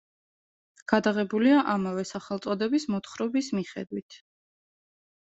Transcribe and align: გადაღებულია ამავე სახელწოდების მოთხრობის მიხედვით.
გადაღებულია 0.93 1.59
ამავე 1.73 2.05
სახელწოდების 2.11 2.87
მოთხრობის 2.95 3.51
მიხედვით. 3.59 4.19